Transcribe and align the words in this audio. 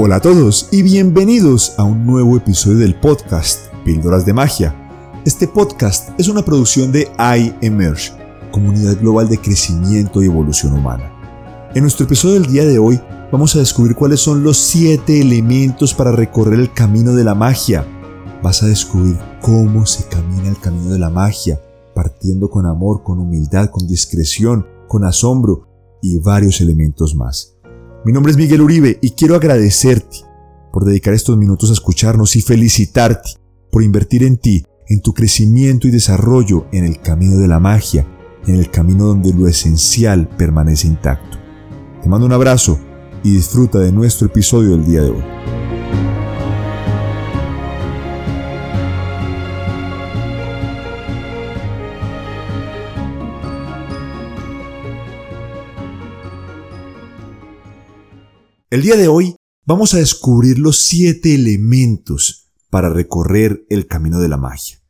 Hola 0.00 0.16
a 0.16 0.20
todos 0.20 0.68
y 0.70 0.82
bienvenidos 0.82 1.74
a 1.76 1.82
un 1.82 2.06
nuevo 2.06 2.36
episodio 2.36 2.78
del 2.78 2.94
podcast 2.94 3.66
Píldoras 3.84 4.24
de 4.24 4.32
Magia. 4.32 4.72
Este 5.24 5.48
podcast 5.48 6.10
es 6.20 6.28
una 6.28 6.44
producción 6.44 6.92
de 6.92 7.08
iEmerge, 7.18 8.12
comunidad 8.52 8.96
global 9.00 9.28
de 9.28 9.38
crecimiento 9.38 10.22
y 10.22 10.26
evolución 10.26 10.74
humana. 10.74 11.10
En 11.74 11.82
nuestro 11.82 12.06
episodio 12.06 12.34
del 12.34 12.46
día 12.46 12.64
de 12.64 12.78
hoy 12.78 13.00
vamos 13.32 13.56
a 13.56 13.58
descubrir 13.58 13.96
cuáles 13.96 14.20
son 14.20 14.44
los 14.44 14.56
siete 14.58 15.20
elementos 15.20 15.94
para 15.94 16.12
recorrer 16.12 16.60
el 16.60 16.72
camino 16.72 17.12
de 17.16 17.24
la 17.24 17.34
magia. 17.34 17.84
Vas 18.40 18.62
a 18.62 18.66
descubrir 18.66 19.18
cómo 19.42 19.84
se 19.84 20.06
camina 20.06 20.48
el 20.48 20.60
camino 20.60 20.92
de 20.92 21.00
la 21.00 21.10
magia, 21.10 21.60
partiendo 21.92 22.48
con 22.50 22.66
amor, 22.66 23.02
con 23.02 23.18
humildad, 23.18 23.70
con 23.70 23.88
discreción, 23.88 24.64
con 24.86 25.04
asombro 25.04 25.66
y 26.00 26.20
varios 26.20 26.60
elementos 26.60 27.16
más. 27.16 27.57
Mi 28.08 28.14
nombre 28.14 28.32
es 28.32 28.38
Miguel 28.38 28.62
Uribe 28.62 28.98
y 29.02 29.10
quiero 29.10 29.34
agradecerte 29.34 30.20
por 30.72 30.86
dedicar 30.86 31.12
estos 31.12 31.36
minutos 31.36 31.68
a 31.68 31.74
escucharnos 31.74 32.36
y 32.36 32.40
felicitarte 32.40 33.32
por 33.70 33.82
invertir 33.82 34.22
en 34.22 34.38
ti, 34.38 34.64
en 34.88 35.02
tu 35.02 35.12
crecimiento 35.12 35.86
y 35.86 35.90
desarrollo 35.90 36.64
en 36.72 36.86
el 36.86 37.02
camino 37.02 37.36
de 37.36 37.48
la 37.48 37.60
magia, 37.60 38.06
en 38.46 38.54
el 38.54 38.70
camino 38.70 39.04
donde 39.04 39.34
lo 39.34 39.46
esencial 39.46 40.26
permanece 40.38 40.86
intacto. 40.86 41.36
Te 42.02 42.08
mando 42.08 42.24
un 42.24 42.32
abrazo 42.32 42.80
y 43.22 43.34
disfruta 43.34 43.78
de 43.78 43.92
nuestro 43.92 44.28
episodio 44.28 44.70
del 44.70 44.86
día 44.86 45.02
de 45.02 45.10
hoy. 45.10 45.67
El 58.78 58.84
día 58.84 58.96
de 58.96 59.08
hoy 59.08 59.34
vamos 59.66 59.92
a 59.92 59.98
descubrir 59.98 60.60
los 60.60 60.78
siete 60.78 61.34
elementos 61.34 62.52
para 62.70 62.88
recorrer 62.88 63.66
el 63.70 63.88
camino 63.88 64.20
de 64.20 64.28
la 64.28 64.36
magia. 64.36 64.80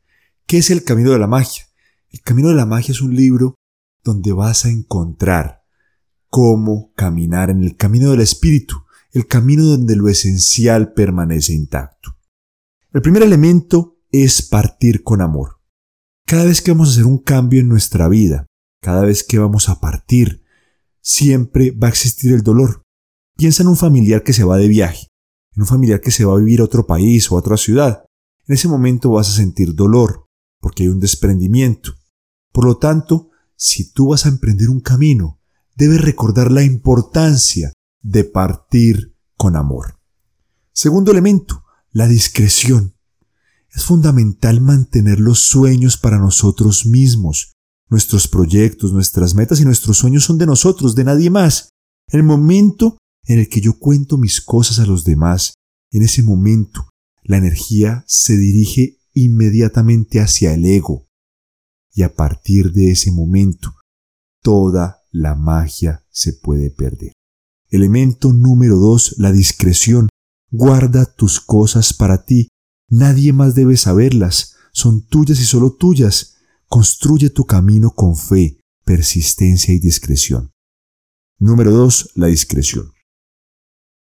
¿Qué 0.45 0.59
es 0.59 0.69
el 0.69 0.83
camino 0.83 1.09
de 1.09 1.17
la 1.17 1.25
magia? 1.25 1.63
El 2.11 2.21
camino 2.21 2.49
de 2.49 2.53
la 2.53 2.67
magia 2.67 2.91
es 2.91 3.01
un 3.01 3.15
libro 3.15 3.55
donde 4.03 4.31
vas 4.31 4.65
a 4.65 4.69
encontrar 4.69 5.63
cómo 6.29 6.93
caminar 6.93 7.49
en 7.49 7.63
el 7.63 7.77
camino 7.77 8.11
del 8.11 8.21
espíritu, 8.21 8.75
el 9.11 9.25
camino 9.25 9.65
donde 9.65 9.95
lo 9.95 10.07
esencial 10.07 10.93
permanece 10.93 11.53
intacto. 11.53 12.15
El 12.93 13.01
primer 13.01 13.23
elemento 13.23 13.97
es 14.11 14.43
partir 14.43 15.01
con 15.01 15.19
amor. 15.19 15.61
Cada 16.27 16.45
vez 16.45 16.61
que 16.61 16.69
vamos 16.69 16.89
a 16.89 16.91
hacer 16.91 17.07
un 17.07 17.17
cambio 17.17 17.59
en 17.59 17.69
nuestra 17.69 18.07
vida, 18.07 18.45
cada 18.83 19.01
vez 19.01 19.23
que 19.23 19.39
vamos 19.39 19.67
a 19.67 19.79
partir, 19.79 20.43
siempre 21.01 21.71
va 21.71 21.87
a 21.87 21.89
existir 21.89 22.33
el 22.33 22.43
dolor. 22.43 22.83
Piensa 23.39 23.63
en 23.63 23.69
un 23.69 23.77
familiar 23.77 24.21
que 24.21 24.33
se 24.33 24.43
va 24.43 24.57
de 24.57 24.67
viaje, 24.67 25.07
en 25.55 25.61
un 25.61 25.65
familiar 25.65 26.01
que 26.01 26.11
se 26.11 26.25
va 26.25 26.33
a 26.33 26.39
vivir 26.39 26.59
a 26.59 26.65
otro 26.65 26.85
país 26.85 27.31
o 27.31 27.35
a 27.35 27.39
otra 27.39 27.55
ciudad. 27.55 28.03
En 28.45 28.55
ese 28.55 28.67
momento 28.67 29.11
vas 29.11 29.29
a 29.29 29.33
sentir 29.37 29.75
dolor, 29.75 30.25
porque 30.59 30.83
hay 30.83 30.89
un 30.89 30.99
desprendimiento. 30.99 31.93
Por 32.51 32.65
lo 32.65 32.79
tanto, 32.79 33.29
si 33.55 33.93
tú 33.93 34.09
vas 34.09 34.25
a 34.25 34.29
emprender 34.29 34.69
un 34.69 34.81
camino, 34.81 35.39
debes 35.77 36.01
recordar 36.01 36.51
la 36.51 36.63
importancia 36.63 37.71
de 38.01 38.25
partir 38.25 39.15
con 39.37 39.55
amor. 39.55 39.97
Segundo 40.73 41.13
elemento, 41.13 41.63
la 41.91 42.09
discreción. 42.09 42.97
Es 43.73 43.85
fundamental 43.85 44.59
mantener 44.59 45.21
los 45.21 45.39
sueños 45.39 45.95
para 45.95 46.19
nosotros 46.19 46.85
mismos. 46.85 47.53
Nuestros 47.87 48.27
proyectos, 48.27 48.91
nuestras 48.91 49.33
metas 49.33 49.61
y 49.61 49.63
nuestros 49.63 49.97
sueños 49.97 50.25
son 50.25 50.37
de 50.37 50.45
nosotros, 50.45 50.93
de 50.93 51.05
nadie 51.05 51.29
más. 51.29 51.69
El 52.09 52.23
momento 52.23 52.97
en 53.29 53.37
el 53.37 53.47
que 53.47 53.61
yo 53.61 53.77
cuento 53.77 54.17
mis 54.17 54.41
cosas 54.41 54.79
a 54.79 54.87
los 54.87 55.05
demás, 55.05 55.53
en 55.91 56.01
ese 56.01 56.23
momento 56.23 56.89
la 57.23 57.37
energía 57.37 58.03
se 58.07 58.35
dirige 58.35 58.97
inmediatamente 59.13 60.19
hacia 60.19 60.51
el 60.55 60.65
ego. 60.65 61.05
Y 61.93 62.01
a 62.01 62.15
partir 62.15 62.71
de 62.71 62.89
ese 62.89 63.11
momento, 63.11 63.75
toda 64.41 65.03
la 65.11 65.35
magia 65.35 66.03
se 66.09 66.33
puede 66.33 66.71
perder. 66.71 67.11
Elemento 67.69 68.33
número 68.33 68.77
dos, 68.77 69.13
la 69.19 69.31
discreción. 69.31 70.09
Guarda 70.49 71.05
tus 71.05 71.39
cosas 71.39 71.93
para 71.93 72.25
ti. 72.25 72.47
Nadie 72.89 73.31
más 73.31 73.53
debe 73.53 73.77
saberlas. 73.77 74.55
Son 74.73 75.05
tuyas 75.05 75.39
y 75.39 75.45
solo 75.45 75.73
tuyas. 75.73 76.37
Construye 76.67 77.29
tu 77.29 77.45
camino 77.45 77.91
con 77.91 78.15
fe, 78.15 78.59
persistencia 78.85 79.71
y 79.71 79.79
discreción. 79.79 80.49
Número 81.37 81.71
dos, 81.71 82.09
la 82.15 82.25
discreción. 82.25 82.91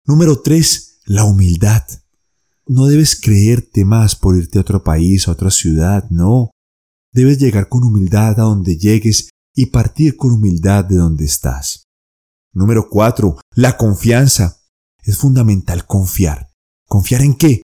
Número 0.06 0.42
3. 0.42 1.02
La 1.06 1.26
humildad. 1.26 1.84
No 2.68 2.86
debes 2.86 3.20
creerte 3.20 3.86
más 3.86 4.16
por 4.16 4.38
irte 4.38 4.58
a 4.58 4.62
otro 4.62 4.84
país, 4.84 5.28
a 5.28 5.32
otra 5.32 5.52
ciudad, 5.52 6.10
no. 6.10 6.52
Debes 7.12 7.40
llegar 7.40 7.68
con 7.68 7.84
humildad 7.84 8.40
a 8.40 8.44
donde 8.44 8.78
llegues 8.78 9.30
y 9.56 9.68
partir 9.68 10.16
con 10.16 10.32
humildad 10.32 10.86
de 10.86 10.96
donde 10.96 11.26
estás. 11.26 11.86
Número 12.54 12.88
4. 12.90 13.38
La 13.56 13.78
confianza. 13.78 14.58
Es 15.04 15.18
fundamental 15.18 15.86
confiar. 15.86 16.50
¿Confiar 16.88 17.22
en 17.22 17.36
qué? 17.36 17.62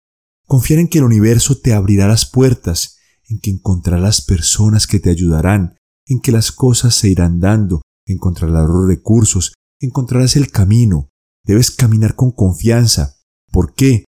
Confiar 0.46 0.80
en 0.80 0.88
que 0.88 0.98
el 0.98 1.04
universo 1.04 1.58
te 1.58 1.72
abrirá 1.72 2.06
las 2.08 2.26
puertas, 2.26 2.98
en 3.28 3.38
que 3.40 3.50
encontrarás 3.50 4.22
personas 4.22 4.86
que 4.86 5.00
te 5.00 5.10
ayudarán, 5.10 5.76
en 6.06 6.20
que 6.20 6.32
las 6.32 6.52
cosas 6.52 6.94
se 6.94 7.08
irán 7.08 7.40
dando, 7.40 7.82
encontrarás 8.06 8.68
los 8.68 8.86
recursos, 8.86 9.54
encontrarás 9.80 10.36
el 10.36 10.50
camino, 10.50 11.08
Debes 11.44 11.70
caminar 11.70 12.14
con 12.14 12.30
confianza. 12.32 13.16
¿Por 13.52 13.74
qué? 13.74 14.04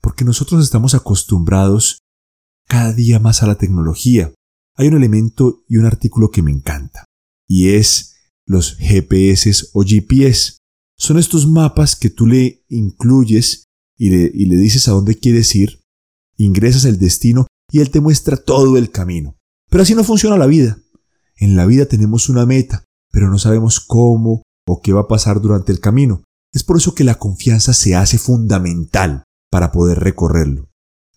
Porque 0.00 0.24
nosotros 0.24 0.62
estamos 0.62 0.94
acostumbrados 0.94 1.98
cada 2.68 2.92
día 2.92 3.18
más 3.18 3.42
a 3.42 3.46
la 3.46 3.56
tecnología. 3.56 4.32
Hay 4.76 4.88
un 4.88 4.96
elemento 4.96 5.64
y 5.68 5.78
un 5.78 5.86
artículo 5.86 6.30
que 6.30 6.42
me 6.42 6.50
encanta, 6.50 7.04
y 7.48 7.70
es 7.70 8.16
los 8.46 8.76
GPS 8.76 9.68
o 9.72 9.82
GPS. 9.82 10.58
Son 10.98 11.18
estos 11.18 11.46
mapas 11.46 11.96
que 11.96 12.10
tú 12.10 12.26
le 12.26 12.64
incluyes 12.68 13.64
y 13.96 14.10
le, 14.10 14.30
y 14.34 14.46
le 14.46 14.56
dices 14.56 14.88
a 14.88 14.92
dónde 14.92 15.18
quieres 15.18 15.54
ir, 15.54 15.80
ingresas 16.36 16.84
el 16.84 16.98
destino 16.98 17.46
y 17.70 17.80
él 17.80 17.90
te 17.90 18.00
muestra 18.00 18.36
todo 18.36 18.76
el 18.76 18.90
camino. 18.90 19.36
Pero 19.70 19.82
así 19.82 19.94
no 19.94 20.04
funciona 20.04 20.36
la 20.36 20.46
vida. 20.46 20.78
En 21.36 21.56
la 21.56 21.66
vida 21.66 21.86
tenemos 21.86 22.28
una 22.28 22.46
meta, 22.46 22.84
pero 23.10 23.30
no 23.30 23.38
sabemos 23.38 23.80
cómo 23.80 24.42
o 24.66 24.80
qué 24.80 24.92
va 24.92 25.02
a 25.02 25.08
pasar 25.08 25.40
durante 25.40 25.72
el 25.72 25.80
camino. 25.80 26.22
Es 26.54 26.62
por 26.62 26.76
eso 26.76 26.94
que 26.94 27.04
la 27.04 27.16
confianza 27.16 27.74
se 27.74 27.96
hace 27.96 28.16
fundamental 28.16 29.24
para 29.50 29.72
poder 29.72 29.98
recorrerlo. 29.98 30.70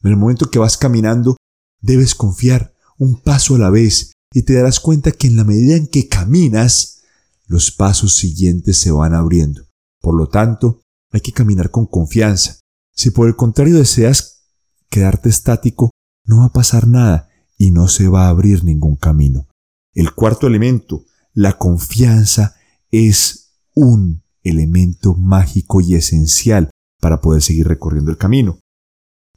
En 0.04 0.12
el 0.12 0.18
momento 0.18 0.50
que 0.50 0.60
vas 0.60 0.78
caminando, 0.78 1.38
debes 1.80 2.16
confiar 2.16 2.74
un 2.98 3.22
paso 3.22 3.56
a 3.56 3.60
la 3.60 3.70
vez 3.70 4.14
y 4.34 4.44
te 4.44 4.54
darás 4.54 4.80
cuenta 4.80 5.12
que 5.12 5.28
en 5.28 5.36
la 5.36 5.44
medida 5.44 5.76
en 5.76 5.88
que 5.88 6.08
caminas, 6.08 7.04
los 7.46 7.72
pasos 7.72 8.16
siguientes 8.16 8.80
se 8.80 8.92
van 8.92 9.14
abriendo. 9.14 9.68
Por 10.02 10.18
lo 10.18 10.28
tanto, 10.28 10.82
hay 11.12 11.22
que 11.22 11.32
caminar 11.32 11.70
con 11.70 11.86
confianza. 11.86 12.60
Si 12.94 13.12
por 13.12 13.28
el 13.28 13.36
contrario 13.36 13.78
deseas 13.78 14.48
quedarte 14.90 15.30
estático, 15.30 15.92
no 16.26 16.40
va 16.40 16.46
a 16.46 16.54
pasar 16.54 16.88
nada 16.88 17.30
y 17.58 17.72
no 17.72 17.88
se 17.88 18.08
va 18.08 18.26
a 18.26 18.30
abrir 18.30 18.64
ningún 18.64 18.96
camino. 18.96 19.48
El 19.94 20.14
cuarto 20.14 20.48
elemento, 20.48 21.06
la 21.34 21.58
confianza, 21.58 22.56
es 22.90 23.52
un 23.76 24.24
elemento 24.48 25.16
mágico 25.16 25.82
y 25.82 25.96
esencial 25.96 26.70
para 27.00 27.22
poder 27.22 27.42
seguir 27.42 27.68
recorriendo 27.68 28.12
el 28.12 28.18
camino. 28.18 28.60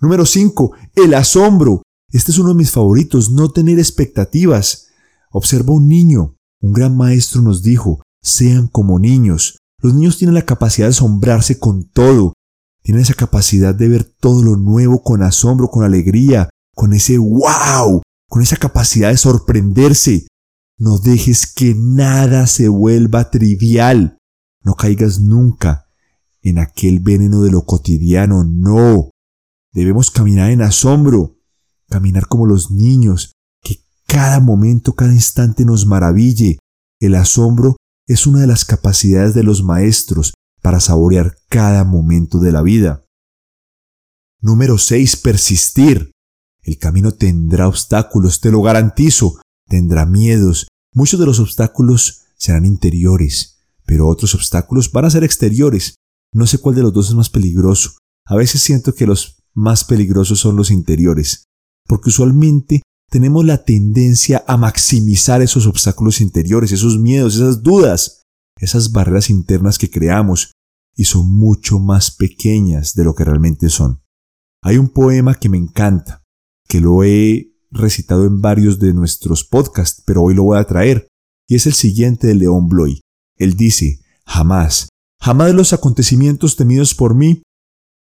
Número 0.01 0.25
5. 0.25 0.73
El 0.97 1.15
asombro. 1.15 1.83
Este 2.13 2.33
es 2.33 2.39
uno 2.39 2.51
de 2.51 2.57
mis 2.57 2.71
favoritos, 2.71 3.31
no 3.31 3.51
tener 3.51 3.79
expectativas. 3.79 4.89
Observa 5.31 5.75
un 5.75 5.89
niño. 5.89 6.37
Un 6.63 6.73
gran 6.73 6.97
maestro 6.97 7.43
nos 7.43 7.63
dijo, 7.63 8.03
sean 8.23 8.67
como 8.67 8.99
niños. 8.99 9.59
Los 9.83 9.95
niños 9.95 10.19
tienen 10.19 10.35
la 10.35 10.45
capacidad 10.45 10.87
de 10.87 10.91
asombrarse 10.91 11.59
con 11.59 11.85
todo. 11.85 12.35
Tienen 12.83 13.03
esa 13.03 13.15
capacidad 13.15 13.75
de 13.75 13.89
ver 13.89 14.05
todo 14.05 14.43
lo 14.43 14.57
nuevo 14.57 15.03
con 15.03 15.23
asombro, 15.23 15.69
con 15.69 15.85
alegría, 15.85 16.49
con 16.75 16.93
ese 16.93 17.19
wow, 17.19 18.03
con 18.29 18.43
esa 18.43 18.57
capacidad 18.57 19.11
de 19.11 19.17
sorprenderse. 19.17 20.27
No 20.79 20.99
dejes 20.99 21.47
que 21.47 21.75
nada 21.77 22.47
se 22.47 22.69
vuelva 22.69 23.31
trivial. 23.31 24.17
No 24.63 24.75
caigas 24.75 25.21
nunca 25.21 25.89
en 26.43 26.59
aquel 26.59 27.01
veneno 27.01 27.43
de 27.43 27.51
lo 27.51 27.65
cotidiano, 27.65 28.45
no. 28.45 29.11
Debemos 29.73 30.11
caminar 30.11 30.51
en 30.51 30.63
asombro, 30.63 31.39
caminar 31.89 32.27
como 32.29 32.47
los 32.47 32.71
niños, 32.71 33.33
que 33.63 33.81
cada 34.07 34.41
momento, 34.41 34.95
cada 34.95 35.13
instante 35.13 35.65
nos 35.65 35.87
maraville. 35.87 36.59
El 36.99 37.15
asombro 37.15 37.77
es 38.07 38.27
una 38.27 38.41
de 38.41 38.47
las 38.47 38.65
capacidades 38.65 39.35
de 39.35 39.43
los 39.43 39.63
maestros 39.63 40.35
para 40.63 40.81
saborear 40.81 41.37
cada 41.49 41.85
momento 41.85 42.39
de 42.39 42.53
la 42.53 42.63
vida. 42.63 43.05
Número 44.41 44.79
6. 44.79 45.17
Persistir. 45.17 46.13
El 46.63 46.79
camino 46.79 47.13
tendrá 47.13 47.69
obstáculos, 47.69 48.41
te 48.41 48.51
lo 48.51 48.63
garantizo, 48.63 49.41
tendrá 49.69 50.07
miedos. 50.07 50.69
Muchos 50.93 51.21
de 51.21 51.27
los 51.27 51.39
obstáculos 51.41 52.25
serán 52.37 52.65
interiores, 52.65 53.60
pero 53.91 54.07
otros 54.07 54.37
obstáculos 54.37 54.93
van 54.93 55.07
a 55.07 55.11
ser 55.11 55.25
exteriores. 55.25 55.97
No 56.33 56.47
sé 56.47 56.59
cuál 56.59 56.77
de 56.77 56.83
los 56.83 56.93
dos 56.93 57.09
es 57.09 57.15
más 57.17 57.29
peligroso. 57.29 57.99
A 58.25 58.37
veces 58.37 58.63
siento 58.63 58.95
que 58.95 59.05
los 59.05 59.43
más 59.53 59.83
peligrosos 59.83 60.39
son 60.39 60.55
los 60.55 60.71
interiores, 60.71 61.47
porque 61.89 62.11
usualmente 62.11 62.83
tenemos 63.11 63.45
la 63.45 63.65
tendencia 63.65 64.45
a 64.47 64.57
maximizar 64.57 65.43
esos 65.43 65.67
obstáculos 65.67 66.21
interiores, 66.21 66.71
esos 66.71 67.01
miedos, 67.01 67.35
esas 67.35 67.65
dudas, 67.65 68.23
esas 68.61 68.93
barreras 68.93 69.29
internas 69.29 69.77
que 69.77 69.91
creamos 69.91 70.53
y 70.95 71.07
son 71.07 71.29
mucho 71.29 71.81
más 71.81 72.13
pequeñas 72.13 72.95
de 72.95 73.03
lo 73.03 73.17
que 73.17 73.25
realmente 73.25 73.71
son. 73.71 74.05
Hay 74.63 74.79
un 74.79 74.91
poema 74.91 75.35
que 75.35 75.49
me 75.49 75.59
encanta, 75.59 76.23
que 76.69 76.81
lo 76.81 77.03
he 77.03 77.57
recitado 77.73 78.25
en 78.25 78.41
varios 78.41 78.79
de 78.79 78.95
nuestros 78.95 79.43
podcasts, 79.43 80.01
pero 80.07 80.23
hoy 80.23 80.35
lo 80.35 80.45
voy 80.45 80.59
a 80.59 80.65
traer, 80.65 81.09
y 81.49 81.57
es 81.57 81.67
el 81.67 81.75
siguiente 81.75 82.29
de 82.29 82.37
León 82.37 82.69
Bloy. 82.69 83.01
Él 83.41 83.55
dice, 83.55 84.01
jamás, 84.27 84.91
jamás 85.21 85.55
los 85.55 85.73
acontecimientos 85.73 86.57
temidos 86.57 86.95
por 86.95 87.15
mí 87.15 87.43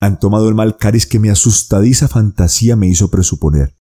han 0.00 0.18
tomado 0.18 0.48
el 0.48 0.54
mal 0.54 0.78
cariz 0.78 1.06
que 1.06 1.18
mi 1.18 1.28
asustadiza 1.28 2.08
fantasía 2.08 2.74
me 2.74 2.88
hizo 2.88 3.10
presuponer. 3.10 3.76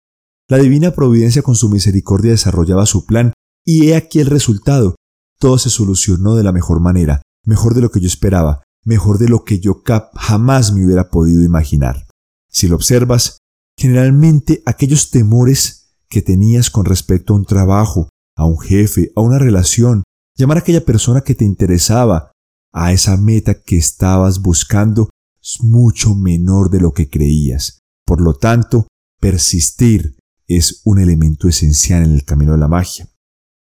La 0.49 0.57
divina 0.57 0.91
providencia 0.91 1.41
con 1.41 1.55
su 1.55 1.69
misericordia 1.69 2.31
desarrollaba 2.31 2.85
su 2.85 3.05
plan, 3.05 3.33
y 3.65 3.87
he 3.87 3.95
aquí 3.95 4.19
el 4.19 4.27
resultado. 4.27 4.95
Todo 5.39 5.57
se 5.57 5.69
solucionó 5.69 6.35
de 6.35 6.43
la 6.43 6.51
mejor 6.51 6.81
manera, 6.81 7.21
mejor 7.45 7.73
de 7.73 7.81
lo 7.81 7.89
que 7.89 7.99
yo 7.99 8.07
esperaba, 8.07 8.63
mejor 8.83 9.17
de 9.17 9.27
lo 9.27 9.43
que 9.43 9.59
yo 9.59 9.81
jamás 10.13 10.73
me 10.73 10.85
hubiera 10.85 11.09
podido 11.09 11.41
imaginar. 11.41 12.05
Si 12.49 12.67
lo 12.67 12.75
observas, 12.75 13.39
generalmente 13.77 14.61
aquellos 14.65 15.09
temores 15.09 15.95
que 16.09 16.21
tenías 16.21 16.69
con 16.69 16.85
respecto 16.85 17.33
a 17.33 17.37
un 17.37 17.45
trabajo, 17.45 18.09
a 18.35 18.45
un 18.45 18.59
jefe, 18.59 19.11
a 19.15 19.21
una 19.21 19.39
relación, 19.39 20.03
llamar 20.37 20.57
a 20.57 20.59
aquella 20.61 20.85
persona 20.85 21.21
que 21.21 21.35
te 21.35 21.45
interesaba, 21.45 22.31
a 22.73 22.91
esa 22.91 23.15
meta 23.17 23.61
que 23.61 23.77
estabas 23.77 24.41
buscando, 24.41 25.09
es 25.41 25.63
mucho 25.63 26.15
menor 26.15 26.69
de 26.69 26.81
lo 26.81 26.91
que 26.91 27.09
creías. 27.09 27.79
Por 28.05 28.21
lo 28.21 28.33
tanto, 28.35 28.87
persistir 29.19 30.17
es 30.47 30.81
un 30.83 30.99
elemento 30.99 31.47
esencial 31.47 32.03
en 32.03 32.11
el 32.11 32.25
camino 32.25 32.51
de 32.51 32.57
la 32.57 32.67
magia. 32.67 33.07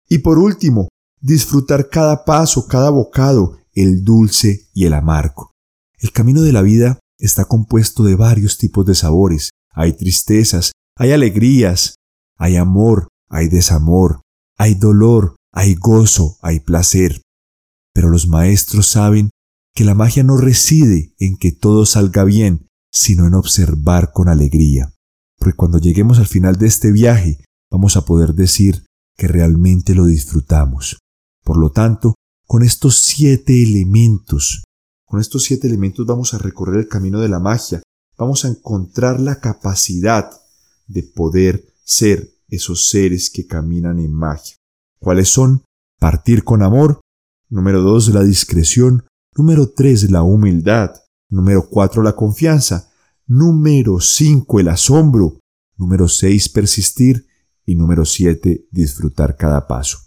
Y 0.09 0.19
por 0.19 0.39
último, 0.39 0.89
disfrutar 1.21 1.89
cada 1.89 2.25
paso, 2.25 2.67
cada 2.67 2.89
bocado, 2.89 3.57
el 3.73 4.03
dulce 4.03 4.67
y 4.73 4.85
el 4.85 4.93
amargo. 4.93 5.51
El 5.97 6.11
camino 6.11 6.41
de 6.41 6.51
la 6.51 6.61
vida 6.61 6.99
está 7.17 7.45
compuesto 7.45 8.03
de 8.03 8.15
varios 8.15 8.57
tipos 8.57 8.85
de 8.85 8.95
sabores. 8.95 9.51
Hay 9.71 9.93
tristezas, 9.93 10.71
hay 10.97 11.11
alegrías, 11.11 11.95
hay 12.37 12.57
amor, 12.57 13.07
hay 13.29 13.47
desamor, 13.47 14.21
hay 14.57 14.75
dolor, 14.75 15.35
hay 15.53 15.75
gozo, 15.75 16.37
hay 16.41 16.59
placer. 16.59 17.21
Pero 17.93 18.09
los 18.09 18.27
maestros 18.27 18.87
saben 18.87 19.29
que 19.75 19.85
la 19.85 19.93
magia 19.93 20.23
no 20.23 20.35
reside 20.37 21.13
en 21.19 21.37
que 21.37 21.51
todo 21.51 21.85
salga 21.85 22.23
bien, 22.23 22.67
sino 22.91 23.27
en 23.27 23.35
observar 23.35 24.11
con 24.11 24.27
alegría. 24.27 24.93
Porque 25.37 25.55
cuando 25.55 25.77
lleguemos 25.77 26.19
al 26.19 26.27
final 26.27 26.57
de 26.57 26.67
este 26.67 26.91
viaje, 26.91 27.43
vamos 27.71 27.97
a 27.97 28.05
poder 28.05 28.33
decir 28.33 28.85
que 29.15 29.27
realmente 29.27 29.93
lo 29.95 30.05
disfrutamos. 30.05 30.97
Por 31.43 31.57
lo 31.57 31.71
tanto, 31.71 32.15
con 32.47 32.63
estos 32.63 32.99
siete 32.99 33.63
elementos, 33.63 34.63
con 35.05 35.19
estos 35.19 35.43
siete 35.43 35.67
elementos 35.67 36.05
vamos 36.05 36.33
a 36.33 36.39
recorrer 36.39 36.79
el 36.79 36.87
camino 36.87 37.19
de 37.19 37.29
la 37.29 37.39
magia, 37.39 37.81
vamos 38.17 38.45
a 38.45 38.47
encontrar 38.47 39.19
la 39.19 39.39
capacidad 39.39 40.31
de 40.87 41.03
poder 41.03 41.65
ser 41.83 42.31
esos 42.47 42.89
seres 42.89 43.29
que 43.29 43.45
caminan 43.45 43.99
en 43.99 44.13
magia. 44.13 44.55
¿Cuáles 45.03 45.27
son? 45.27 45.65
Partir 45.99 46.45
con 46.45 46.63
amor. 46.63 47.01
Número 47.49 47.81
dos, 47.81 48.07
la 48.13 48.23
discreción. 48.23 49.03
Número 49.35 49.73
3, 49.73 50.09
la 50.09 50.23
humildad. 50.23 50.91
Número 51.29 51.67
4, 51.69 52.01
la 52.03 52.15
confianza. 52.15 52.89
Número 53.27 53.99
5, 53.99 54.61
el 54.61 54.69
asombro. 54.69 55.41
Número 55.75 56.07
6, 56.07 56.47
persistir. 56.49 57.27
Y 57.65 57.75
número 57.75 58.05
7, 58.05 58.69
disfrutar 58.71 59.35
cada 59.35 59.67
paso. 59.67 59.97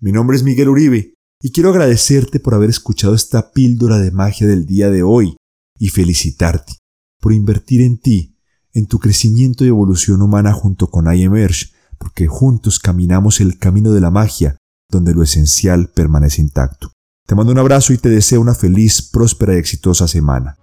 Mi 0.00 0.12
nombre 0.12 0.36
es 0.36 0.44
Miguel 0.44 0.68
Uribe 0.68 1.14
y 1.42 1.50
quiero 1.50 1.70
agradecerte 1.70 2.38
por 2.38 2.54
haber 2.54 2.70
escuchado 2.70 3.14
esta 3.14 3.50
píldora 3.50 3.98
de 3.98 4.12
magia 4.12 4.46
del 4.46 4.66
día 4.66 4.88
de 4.90 5.02
hoy 5.02 5.36
y 5.80 5.88
felicitarte 5.88 6.74
por 7.20 7.32
invertir 7.32 7.80
en 7.80 7.98
ti, 7.98 8.36
en 8.72 8.86
tu 8.86 9.00
crecimiento 9.00 9.64
y 9.64 9.68
evolución 9.68 10.22
humana 10.22 10.52
junto 10.52 10.90
con 10.90 11.12
iEmerge, 11.12 11.72
porque 11.98 12.26
juntos 12.26 12.78
caminamos 12.78 13.40
el 13.40 13.58
camino 13.58 13.92
de 13.92 14.00
la 14.00 14.10
magia 14.10 14.56
donde 14.90 15.14
lo 15.14 15.22
esencial 15.22 15.88
permanece 15.88 16.40
intacto. 16.40 16.92
Te 17.26 17.34
mando 17.34 17.52
un 17.52 17.58
abrazo 17.58 17.92
y 17.92 17.98
te 17.98 18.08
deseo 18.08 18.40
una 18.40 18.54
feliz, 18.54 19.02
próspera 19.02 19.54
y 19.54 19.58
exitosa 19.58 20.08
semana. 20.08 20.57